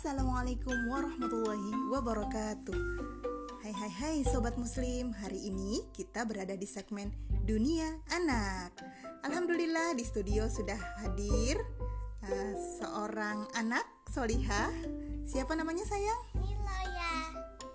Assalamualaikum 0.00 0.88
warahmatullahi 0.88 1.92
wabarakatuh. 1.92 2.80
Hai 3.60 3.68
hai 3.68 3.92
hai 4.00 4.16
Sobat 4.24 4.56
Muslim. 4.56 5.12
Hari 5.12 5.52
ini 5.52 5.84
kita 5.92 6.24
berada 6.24 6.56
di 6.56 6.64
segmen 6.64 7.12
Dunia 7.44 8.00
Anak. 8.08 8.80
Alhamdulillah 9.28 9.92
di 9.92 10.00
studio 10.00 10.48
sudah 10.48 10.80
hadir 11.04 11.60
uh, 12.24 12.52
Seorang 12.80 13.44
anak 13.52 13.84
solihah. 14.08 14.72
Siapa 15.28 15.52
namanya 15.52 15.84
sayang? 15.84 16.20
Niloya. 16.32 17.14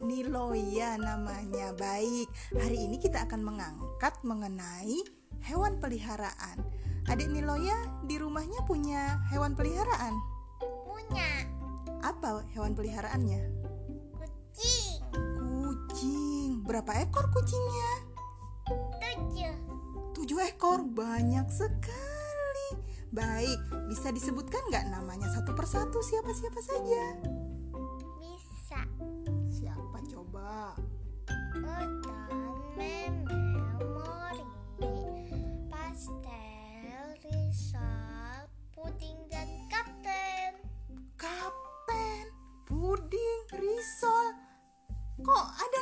Niloya 0.00 0.90
namanya. 0.96 1.76
Baik. 1.76 2.32
Hari 2.56 2.80
ini 2.80 2.96
kita 2.96 3.28
akan 3.28 3.44
mengangkat 3.44 4.16
mengenai 4.24 5.04
hewan 5.44 5.76
peliharaan. 5.84 6.64
Adik 7.12 7.28
Niloya 7.28 7.76
di 8.08 8.16
rumahnya 8.16 8.64
punya 8.64 9.20
hewan 9.28 9.52
peliharaan? 9.52 10.16
punya 11.06 11.35
Apa 12.02 12.44
hewan 12.52 12.74
peliharaannya? 12.74 13.42
kucing 14.16 15.00
Kucing. 15.14 16.50
Berapa 16.64 17.04
ekor 17.04 17.30
kucingnya? 17.32 17.90
tujuh 19.00 19.54
Tujuh 20.16 20.38
ekor. 20.42 20.82
Banyak 20.82 21.46
sekali. 21.52 22.68
Baik, 23.14 23.60
bisa 23.86 24.10
disebutkan 24.10 24.60
nggak 24.68 24.90
namanya 24.90 25.30
satu 25.30 25.54
persatu 25.54 26.02
siapa-siapa 26.02 26.60
saja? 26.60 27.04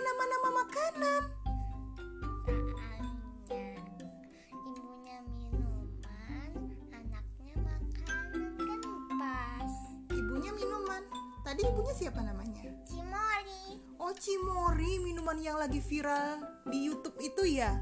Nama-nama 0.04 0.48
makanan? 0.60 1.22
soalnya 2.44 3.64
ibunya 4.68 5.16
minuman 5.24 6.50
anaknya 6.92 7.54
makanan 7.64 8.52
kan 8.60 8.80
pas 9.16 9.74
Ibunya 10.12 10.52
minuman. 10.52 11.02
Tadi 11.40 11.60
ibunya 11.64 11.94
siapa 11.96 12.20
namanya? 12.20 12.68
cimori 12.84 13.80
Oh 13.96 14.12
Cimori 14.12 15.00
minuman 15.00 15.40
yang 15.40 15.56
lagi 15.56 15.80
viral 15.80 16.44
di 16.68 16.84
YouTube 16.84 17.16
itu 17.24 17.56
ya 17.56 17.72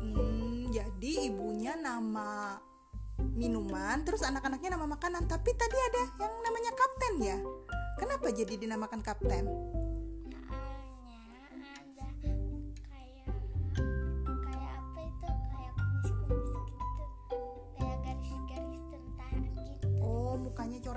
Hmm 0.00 0.72
jadi 0.72 1.28
ibunya 1.28 1.76
nama 1.76 2.56
minuman 3.36 4.00
Terus 4.08 4.24
anak-anaknya 4.24 4.80
nama 4.80 4.88
makanan 4.88 5.28
Tapi 5.28 5.50
tadi 5.52 5.76
ada 5.76 6.02
yang 6.24 6.34
namanya 6.40 6.72
kapten 6.72 7.14
ya 7.20 7.38
Kenapa 8.00 8.32
jadi 8.32 8.56
dinamakan 8.56 9.04
kapten? 9.04 9.44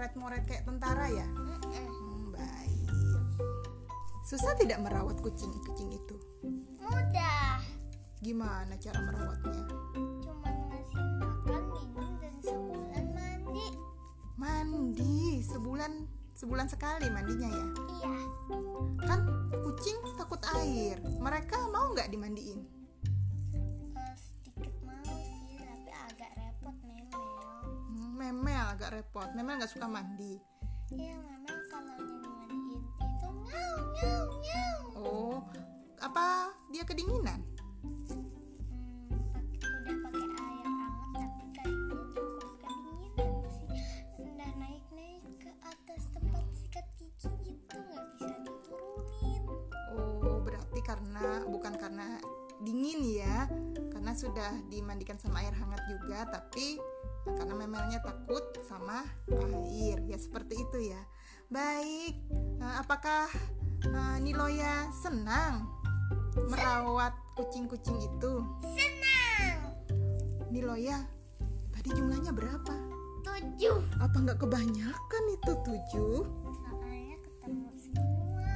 Mukanya 0.06 0.22
coret-moret 0.22 0.44
kayak 0.46 0.64
tentara 0.70 1.06
ya. 1.10 1.26
Hmm 1.26 2.30
baik 2.30 2.90
Susah 4.26 4.54
tidak 4.58 4.82
merawat 4.86 5.18
kucing-kucing 5.22 5.90
itu? 5.94 6.16
mudah 6.78 7.58
Gimana 8.22 8.74
cara 8.78 9.00
merawatnya? 9.02 9.66
cuma 10.22 10.50
ngasih 10.70 11.06
makan 11.18 11.64
minum 11.74 12.12
dan 12.22 12.34
sebulan 12.42 13.06
mandi 13.18 13.68
Mandi 14.38 15.42
sebulan 15.42 15.92
sebulan 16.38 16.68
sekali 16.70 17.08
mandinya 17.10 17.50
ya 17.50 17.66
iya 17.98 18.16
Kan 19.10 19.20
kucing 19.66 19.98
takut 20.18 20.42
air 20.62 21.02
Mereka 21.18 21.58
mau 21.74 21.90
nggak 21.98 22.14
dimandiin? 22.14 22.75
Memel 28.26 28.74
agak 28.74 28.90
repot. 28.90 29.30
Memel 29.38 29.62
nggak 29.62 29.70
suka 29.70 29.86
mandi. 29.86 30.42
iya 30.90 31.14
memel 31.14 31.58
kalau 31.70 31.94
dimandiin 32.02 32.82
itu 32.82 33.30
ngau 33.30 33.78
ngau 33.94 34.26
ngau 34.42 34.78
Oh, 34.98 35.38
apa 36.02 36.50
dia 36.74 36.82
kedinginan? 36.82 37.46
Pakai 39.30 39.62
udah 39.62 39.96
pakai 40.10 40.26
air 40.26 40.66
hangat 40.66 41.10
tapi 41.14 41.44
kayaknya 41.54 42.02
cukup 42.18 42.50
kedinginan 42.66 43.34
sih 43.46 43.70
udah 44.18 44.52
naik 44.58 44.86
naik 44.90 45.22
ke 45.38 45.52
atas 45.62 46.02
tempat 46.10 46.46
sikat 46.58 46.86
gigi 46.98 47.30
itu 47.62 47.78
nggak 47.78 48.04
bisa 48.18 48.34
diturunin 48.42 49.44
berarti 50.42 50.80
karena 50.82 51.46
bukan 51.46 51.74
karena 51.78 52.18
dingin 52.64 53.22
ya, 53.22 53.46
karena 53.94 54.16
sudah 54.16 54.52
dimandikan 54.72 55.20
sama 55.20 55.44
air 55.44 55.52
hangat 55.54 55.84
juga, 55.92 56.24
tapi 56.32 56.80
karena 57.26 57.54
memelnya 57.58 58.00
takut 58.06 58.46
sama 58.62 59.02
air. 59.34 59.98
Ya 60.06 60.18
seperti 60.22 60.62
itu 60.62 60.94
ya. 60.94 61.02
Baik, 61.50 62.16
eh, 62.62 62.76
apakah 62.78 63.30
eh, 63.86 64.18
Niloya 64.22 64.90
senang 64.94 65.66
merawat 66.48 67.18
kucing-kucing 67.34 67.98
itu? 68.00 68.34
senang 68.62 69.58
Niloya, 70.54 71.04
tadi 71.74 71.90
jumlahnya 71.92 72.32
berapa? 72.32 72.96
tujuh 73.26 73.78
Apa 74.00 74.16
nggak 74.22 74.40
kebanyakan 74.48 75.24
itu 75.36 75.52
tujuh? 75.68 76.24
soalnya 76.56 77.18
ketemu 77.20 77.70
semua 77.76 78.56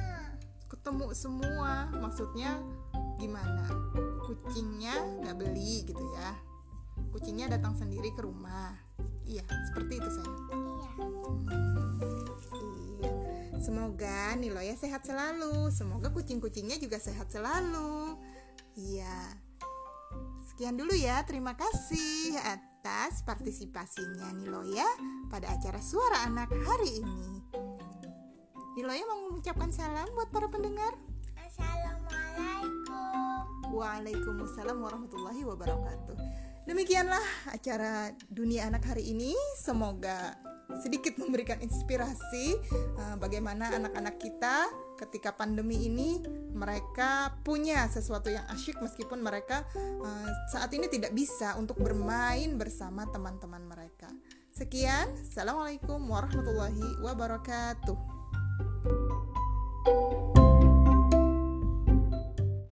ketemu 0.72 1.06
semua 1.12 1.72
maksudnya 2.00 2.50
gimana 3.20 3.68
kucingnya 4.24 4.96
nggak 5.20 5.36
beli 5.36 5.84
gitu 5.84 6.04
ya 6.16 6.32
kucingnya 7.12 7.52
datang 7.52 7.76
sendiri 7.76 8.08
ke 8.16 8.24
rumah 8.24 8.39
semoga 13.60 14.34
Niloya 14.34 14.74
sehat 14.74 15.06
selalu. 15.06 15.70
Semoga 15.70 16.10
kucing-kucingnya 16.10 16.80
juga 16.80 16.98
sehat 16.98 17.30
selalu. 17.30 18.16
Iya. 18.74 19.36
Sekian 20.50 20.80
dulu 20.80 20.96
ya. 20.96 21.22
Terima 21.28 21.54
kasih 21.54 22.34
atas 22.40 23.22
partisipasinya 23.22 24.32
Niloya 24.34 24.88
pada 25.28 25.52
acara 25.52 25.78
suara 25.84 26.24
anak 26.26 26.50
hari 26.64 27.04
ini. 27.04 27.44
Niloya 28.74 29.04
mau 29.06 29.30
mengucapkan 29.30 29.70
salam 29.70 30.08
buat 30.16 30.32
para 30.32 30.48
pendengar? 30.48 30.96
Assalamualaikum. 31.36 33.76
Waalaikumsalam 33.76 34.80
warahmatullahi 34.80 35.44
wabarakatuh. 35.44 36.16
Demikianlah 36.70 37.50
acara 37.50 38.14
Dunia 38.30 38.70
Anak 38.70 38.86
hari 38.86 39.10
ini. 39.10 39.34
Semoga 39.58 40.38
sedikit 40.78 41.18
memberikan 41.18 41.58
inspirasi 41.58 42.54
eh, 42.94 43.16
bagaimana 43.18 43.74
anak-anak 43.74 44.22
kita 44.22 44.70
ketika 44.94 45.34
pandemi 45.34 45.90
ini 45.90 46.22
mereka 46.54 47.34
punya 47.42 47.90
sesuatu 47.90 48.30
yang 48.30 48.46
asyik 48.54 48.78
meskipun 48.78 49.18
mereka 49.18 49.66
eh, 49.74 50.30
saat 50.54 50.70
ini 50.70 50.86
tidak 50.86 51.10
bisa 51.10 51.58
untuk 51.58 51.74
bermain 51.82 52.54
bersama 52.54 53.02
teman-teman 53.10 53.66
mereka. 53.66 54.06
Sekian, 54.54 55.10
assalamualaikum 55.26 55.98
warahmatullahi 56.06 57.02
wabarakatuh. 57.02 57.98